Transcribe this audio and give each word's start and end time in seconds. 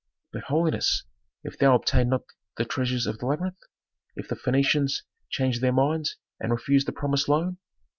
"But, 0.33 0.45
holiness, 0.45 1.03
if 1.43 1.59
thou 1.59 1.75
obtain 1.75 2.09
not 2.09 2.23
the 2.57 2.65
treasures 2.65 3.05
of 3.05 3.19
the 3.19 3.27
labyrinth? 3.27 3.59
If 4.15 4.29
the 4.29 4.35
Phœnicians 4.35 5.03
change 5.29 5.59
their 5.59 5.71
minds 5.71 6.17
and 6.39 6.51
refuse 6.51 6.85
the 6.85 6.91
promised 6.91 7.29
loan? 7.29 7.59